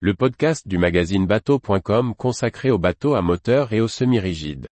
le 0.00 0.12
podcast 0.12 0.68
du 0.68 0.76
magazine 0.76 1.26
bateau.com 1.26 2.14
consacré 2.14 2.70
aux 2.70 2.78
bateaux 2.78 3.14
à 3.14 3.22
moteur 3.22 3.72
et 3.72 3.80
aux 3.80 3.88
semi-rigides. 3.88 4.66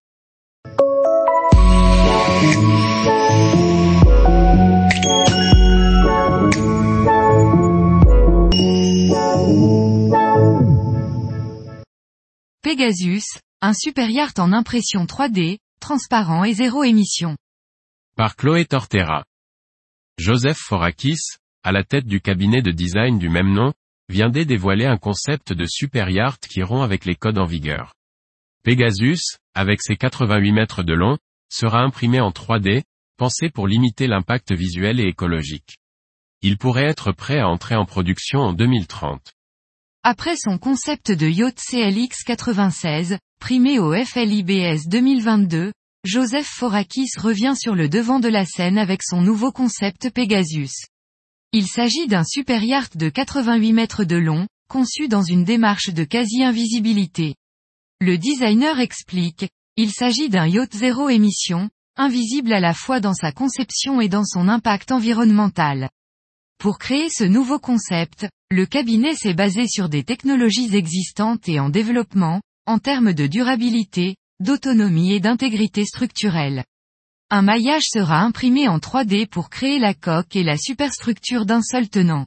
Pegasus, 12.60 13.22
un 13.62 13.72
super 13.72 14.10
yacht 14.10 14.38
en 14.38 14.52
impression 14.52 15.06
3D, 15.06 15.56
transparent 15.80 16.44
et 16.44 16.52
zéro 16.52 16.84
émission. 16.84 17.34
Par 18.14 18.36
Chloé 18.36 18.66
Tortera. 18.66 19.24
Joseph 20.18 20.58
Forakis, 20.58 21.38
à 21.62 21.72
la 21.72 21.82
tête 21.82 22.04
du 22.04 22.20
cabinet 22.20 22.60
de 22.60 22.72
design 22.72 23.18
du 23.18 23.30
même 23.30 23.54
nom, 23.54 23.72
vient 24.08 24.28
de 24.28 24.42
dévoiler 24.42 24.86
un 24.86 24.96
concept 24.96 25.52
de 25.52 25.64
super 25.66 26.10
yacht 26.10 26.46
qui 26.46 26.62
rompt 26.62 26.84
avec 26.84 27.04
les 27.04 27.14
codes 27.14 27.38
en 27.38 27.46
vigueur. 27.46 27.94
Pegasus, 28.62 29.38
avec 29.54 29.82
ses 29.82 29.96
88 29.96 30.52
mètres 30.52 30.82
de 30.82 30.94
long, 30.94 31.18
sera 31.48 31.80
imprimé 31.80 32.20
en 32.20 32.30
3D, 32.30 32.82
pensé 33.16 33.48
pour 33.50 33.68
limiter 33.68 34.06
l'impact 34.06 34.52
visuel 34.52 35.00
et 35.00 35.08
écologique. 35.08 35.76
Il 36.42 36.58
pourrait 36.58 36.88
être 36.88 37.12
prêt 37.12 37.38
à 37.38 37.48
entrer 37.48 37.76
en 37.76 37.86
production 37.86 38.40
en 38.40 38.52
2030. 38.52 39.32
Après 40.02 40.36
son 40.36 40.58
concept 40.58 41.10
de 41.10 41.26
yacht 41.26 41.58
CLX 41.58 42.24
96, 42.26 43.18
primé 43.40 43.78
au 43.78 43.94
FLIBS 43.94 44.88
2022, 44.88 45.72
Joseph 46.04 46.46
Forakis 46.46 47.08
revient 47.18 47.54
sur 47.56 47.74
le 47.74 47.88
devant 47.88 48.20
de 48.20 48.28
la 48.28 48.44
scène 48.44 48.76
avec 48.76 49.02
son 49.02 49.22
nouveau 49.22 49.52
concept 49.52 50.10
Pegasus. 50.10 50.88
Il 51.56 51.68
s'agit 51.68 52.08
d'un 52.08 52.24
super 52.24 52.64
yacht 52.64 52.96
de 52.96 53.08
88 53.08 53.72
mètres 53.72 54.02
de 54.02 54.16
long, 54.16 54.48
conçu 54.68 55.06
dans 55.06 55.22
une 55.22 55.44
démarche 55.44 55.90
de 55.90 56.02
quasi-invisibilité. 56.02 57.36
Le 58.00 58.18
designer 58.18 58.80
explique, 58.80 59.48
il 59.76 59.92
s'agit 59.92 60.28
d'un 60.28 60.48
yacht 60.48 60.74
zéro 60.74 61.08
émission, 61.10 61.70
invisible 61.94 62.52
à 62.52 62.58
la 62.58 62.74
fois 62.74 62.98
dans 62.98 63.14
sa 63.14 63.30
conception 63.30 64.00
et 64.00 64.08
dans 64.08 64.24
son 64.24 64.48
impact 64.48 64.90
environnemental. 64.90 65.90
Pour 66.58 66.76
créer 66.78 67.08
ce 67.08 67.22
nouveau 67.22 67.60
concept, 67.60 68.26
le 68.50 68.66
cabinet 68.66 69.14
s'est 69.14 69.32
basé 69.32 69.68
sur 69.68 69.88
des 69.88 70.02
technologies 70.02 70.74
existantes 70.74 71.48
et 71.48 71.60
en 71.60 71.68
développement, 71.68 72.40
en 72.66 72.80
termes 72.80 73.12
de 73.12 73.28
durabilité, 73.28 74.16
d'autonomie 74.40 75.12
et 75.12 75.20
d'intégrité 75.20 75.84
structurelle. 75.84 76.64
Un 77.30 77.42
maillage 77.42 77.86
sera 77.86 78.20
imprimé 78.20 78.68
en 78.68 78.78
3D 78.78 79.26
pour 79.26 79.50
créer 79.50 79.78
la 79.78 79.94
coque 79.94 80.36
et 80.36 80.42
la 80.42 80.56
superstructure 80.56 81.46
d'un 81.46 81.62
seul 81.62 81.88
tenant. 81.88 82.26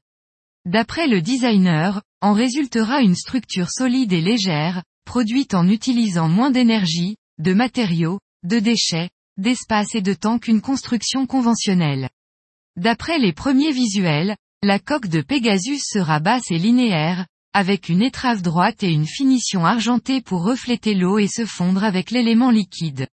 D'après 0.66 1.08
le 1.08 1.22
designer, 1.22 2.02
en 2.22 2.34
résultera 2.34 3.02
une 3.02 3.16
structure 3.16 3.70
solide 3.70 4.12
et 4.12 4.22
légère, 4.22 4.84
produite 5.06 5.54
en 5.54 5.68
utilisant 5.68 6.28
moins 6.28 6.52
d'énergie, 6.52 7.16
de 7.38 7.54
matériaux, 7.54 8.20
de 8.44 8.60
déchets, 8.60 9.10
d'espace 9.38 9.96
et 9.96 10.02
de 10.02 10.14
temps 10.14 10.40
qu'une 10.40 10.62
construction 10.62 11.26
conventionnelle. 11.26 12.10
D'après 12.76 13.20
les 13.20 13.34
premiers 13.34 13.72
visuels, 13.72 14.36
la 14.64 14.80
coque 14.80 15.08
de 15.08 15.22
Pegasus 15.22 15.80
sera 15.84 16.20
basse 16.20 16.52
et 16.52 16.58
linéaire, 16.58 17.28
avec 17.54 17.90
une 17.90 18.02
étrave 18.02 18.42
droite 18.42 18.84
et 18.84 18.92
une 18.92 19.08
finition 19.08 19.66
argentée 19.66 20.22
pour 20.22 20.44
refléter 20.44 20.96
l'eau 20.96 21.20
et 21.20 21.28
se 21.28 21.46
fondre 21.46 21.84
avec 21.84 22.12
l'élément 22.12 22.52
liquide. 22.52 23.08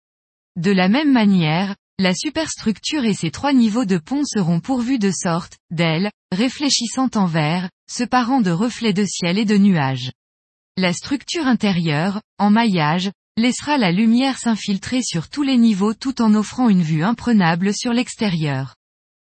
De 0.57 0.71
la 0.71 0.89
même 0.89 1.13
manière, 1.13 1.75
la 1.97 2.13
superstructure 2.13 3.05
et 3.05 3.13
ses 3.13 3.31
trois 3.31 3.53
niveaux 3.53 3.85
de 3.85 3.97
pont 3.97 4.23
seront 4.25 4.59
pourvus 4.59 4.99
de 4.99 5.11
sorte, 5.11 5.57
d'ailes, 5.69 6.11
réfléchissant 6.31 7.09
en 7.15 7.25
verre, 7.25 7.69
se 7.89 8.03
parant 8.03 8.41
de 8.41 8.51
reflets 8.51 8.91
de 8.91 9.05
ciel 9.05 9.37
et 9.37 9.45
de 9.45 9.57
nuages. 9.57 10.11
La 10.77 10.93
structure 10.93 11.47
intérieure, 11.47 12.21
en 12.37 12.49
maillage, 12.49 13.11
laissera 13.37 13.77
la 13.77 13.91
lumière 13.91 14.37
s'infiltrer 14.37 15.01
sur 15.03 15.29
tous 15.29 15.43
les 15.43 15.57
niveaux 15.57 15.93
tout 15.93 16.21
en 16.21 16.33
offrant 16.33 16.69
une 16.69 16.81
vue 16.81 17.03
imprenable 17.03 17.73
sur 17.73 17.93
l'extérieur. 17.93 18.75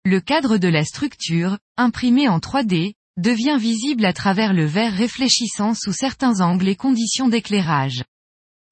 Le 0.04 0.20
cadre 0.20 0.58
de 0.58 0.68
la 0.68 0.84
structure, 0.84 1.58
imprimé 1.76 2.28
en 2.28 2.38
3D, 2.38 2.94
devient 3.16 3.56
visible 3.58 4.04
à 4.04 4.12
travers 4.12 4.52
le 4.52 4.64
verre 4.64 4.92
réfléchissant 4.92 5.74
sous 5.74 5.92
certains 5.92 6.40
angles 6.40 6.68
et 6.68 6.76
conditions 6.76 7.28
d'éclairage. 7.28 8.02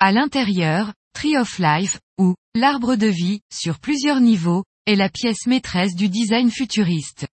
À 0.00 0.11
l'intérieur, 0.11 0.93
Tree 1.12 1.37
of 1.37 1.59
Life, 1.59 2.00
ou, 2.19 2.34
l'arbre 2.55 2.97
de 2.97 3.06
vie, 3.06 3.41
sur 3.53 3.78
plusieurs 3.78 4.21
niveaux, 4.21 4.65
est 4.87 4.97
la 4.97 5.09
pièce 5.09 5.47
maîtresse 5.47 5.95
du 5.95 6.09
design 6.09 6.50
futuriste. 6.50 7.27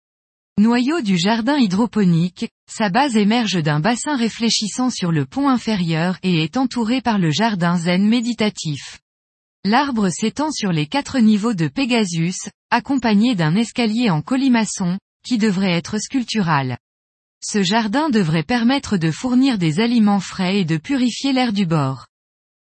Noyau 0.59 1.01
du 1.01 1.17
jardin 1.17 1.57
hydroponique, 1.57 2.49
sa 2.69 2.89
base 2.89 3.15
émerge 3.15 3.61
d'un 3.61 3.79
bassin 3.79 4.17
réfléchissant 4.17 4.89
sur 4.89 5.11
le 5.11 5.25
pont 5.25 5.47
inférieur 5.47 6.17
et 6.23 6.43
est 6.43 6.57
entouré 6.57 7.01
par 7.01 7.19
le 7.19 7.29
jardin 7.29 7.77
zen 7.77 8.07
méditatif. 8.07 8.99
L'arbre 9.63 10.09
s'étend 10.09 10.51
sur 10.51 10.71
les 10.71 10.87
quatre 10.87 11.19
niveaux 11.19 11.53
de 11.53 11.67
Pegasus, 11.67 12.49
accompagné 12.71 13.35
d'un 13.35 13.55
escalier 13.55 14.09
en 14.09 14.21
colimaçon, 14.21 14.97
qui 15.23 15.37
devrait 15.37 15.73
être 15.73 15.99
sculptural. 15.99 16.77
Ce 17.43 17.61
jardin 17.61 18.09
devrait 18.09 18.43
permettre 18.43 18.97
de 18.97 19.11
fournir 19.11 19.57
des 19.57 19.79
aliments 19.79 20.19
frais 20.19 20.59
et 20.59 20.65
de 20.65 20.77
purifier 20.77 21.33
l'air 21.33 21.53
du 21.53 21.65
bord. 21.65 22.07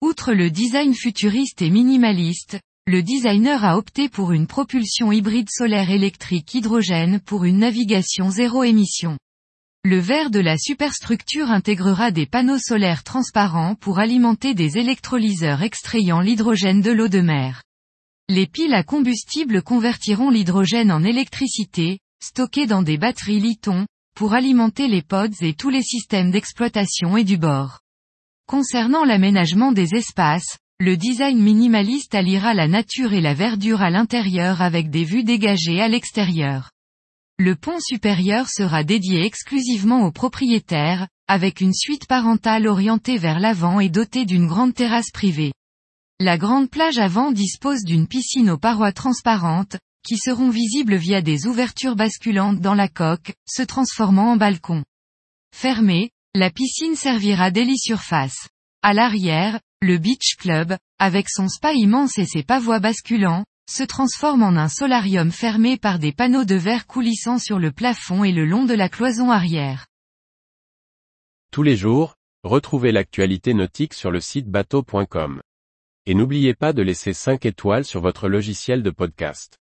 Outre 0.05 0.33
le 0.33 0.51
design 0.51 0.93
futuriste 0.93 1.63
et 1.63 1.71
minimaliste, 1.71 2.59
le 2.85 3.01
designer 3.01 3.65
a 3.65 3.75
opté 3.75 4.07
pour 4.07 4.33
une 4.33 4.45
propulsion 4.45 5.11
hybride 5.11 5.49
solaire 5.49 5.89
électrique 5.89 6.53
hydrogène 6.53 7.19
pour 7.19 7.43
une 7.43 7.57
navigation 7.57 8.29
zéro 8.29 8.63
émission. 8.63 9.17
Le 9.83 9.97
verre 9.97 10.29
de 10.29 10.39
la 10.39 10.59
superstructure 10.59 11.49
intégrera 11.49 12.11
des 12.11 12.27
panneaux 12.27 12.59
solaires 12.59 13.03
transparents 13.03 13.73
pour 13.73 13.97
alimenter 13.97 14.53
des 14.53 14.77
électrolyseurs 14.77 15.63
extrayant 15.63 16.19
l'hydrogène 16.19 16.81
de 16.81 16.91
l'eau 16.91 17.07
de 17.07 17.21
mer. 17.21 17.63
Les 18.29 18.45
piles 18.45 18.75
à 18.75 18.83
combustible 18.83 19.63
convertiront 19.63 20.29
l'hydrogène 20.29 20.91
en 20.91 21.03
électricité, 21.03 21.97
stockée 22.23 22.67
dans 22.67 22.83
des 22.83 22.99
batteries 22.99 23.39
Liton, 23.39 23.87
pour 24.15 24.35
alimenter 24.35 24.87
les 24.87 25.01
pods 25.01 25.41
et 25.41 25.55
tous 25.55 25.71
les 25.71 25.81
systèmes 25.81 26.29
d'exploitation 26.29 27.17
et 27.17 27.23
du 27.23 27.37
bord. 27.37 27.79
Concernant 28.47 29.05
l'aménagement 29.05 29.71
des 29.71 29.95
espaces, 29.95 30.59
le 30.79 30.97
design 30.97 31.41
minimaliste 31.41 32.13
alliera 32.13 32.53
la 32.53 32.67
nature 32.67 33.13
et 33.13 33.21
la 33.21 33.33
verdure 33.33 33.81
à 33.81 33.89
l'intérieur 33.89 34.61
avec 34.61 34.91
des 34.91 35.03
vues 35.03 35.23
dégagées 35.23 35.81
à 35.81 35.87
l'extérieur. 35.87 36.69
Le 37.39 37.55
pont 37.55 37.79
supérieur 37.79 38.47
sera 38.47 38.83
dédié 38.83 39.25
exclusivement 39.25 40.05
aux 40.05 40.11
propriétaires, 40.11 41.07
avec 41.27 41.59
une 41.59 41.73
suite 41.73 42.05
parentale 42.07 42.67
orientée 42.67 43.17
vers 43.17 43.39
l'avant 43.39 43.79
et 43.79 43.89
dotée 43.89 44.25
d'une 44.25 44.47
grande 44.47 44.75
terrasse 44.75 45.11
privée. 45.11 45.51
La 46.19 46.37
grande 46.37 46.69
plage 46.69 46.99
avant 46.99 47.31
dispose 47.31 47.83
d'une 47.83 48.07
piscine 48.07 48.51
aux 48.51 48.59
parois 48.59 48.93
transparentes, 48.93 49.77
qui 50.07 50.17
seront 50.17 50.49
visibles 50.49 50.95
via 50.95 51.21
des 51.21 51.47
ouvertures 51.47 51.95
basculantes 51.95 52.59
dans 52.59 52.75
la 52.75 52.89
coque, 52.89 53.33
se 53.49 53.63
transformant 53.63 54.33
en 54.33 54.37
balcon. 54.37 54.83
Fermée, 55.53 56.11
la 56.35 56.49
piscine 56.49 56.95
servira 56.95 57.49
d'hélisurface. 57.49 58.49
À 58.81 58.93
l'arrière, 58.93 59.61
le 59.81 59.97
Beach 59.97 60.35
Club, 60.37 60.75
avec 60.99 61.29
son 61.29 61.47
spa 61.47 61.73
immense 61.73 62.17
et 62.17 62.25
ses 62.25 62.43
pavois 62.43 62.79
basculants, 62.79 63.45
se 63.69 63.83
transforme 63.83 64.43
en 64.43 64.57
un 64.57 64.67
solarium 64.67 65.31
fermé 65.31 65.77
par 65.77 65.97
des 65.97 66.11
panneaux 66.11 66.43
de 66.43 66.55
verre 66.55 66.87
coulissant 66.87 67.39
sur 67.39 67.57
le 67.57 67.71
plafond 67.71 68.25
et 68.25 68.33
le 68.33 68.45
long 68.45 68.65
de 68.65 68.73
la 68.73 68.89
cloison 68.89 69.31
arrière. 69.31 69.87
Tous 71.51 71.63
les 71.63 71.77
jours, 71.77 72.15
retrouvez 72.43 72.91
l'actualité 72.91 73.53
nautique 73.53 73.93
sur 73.93 74.11
le 74.11 74.19
site 74.19 74.49
bateau.com. 74.49 75.41
Et 76.05 76.15
n'oubliez 76.15 76.53
pas 76.53 76.73
de 76.73 76.81
laisser 76.81 77.13
5 77.13 77.45
étoiles 77.45 77.85
sur 77.85 78.01
votre 78.01 78.27
logiciel 78.27 78.83
de 78.83 78.91
podcast. 78.91 79.57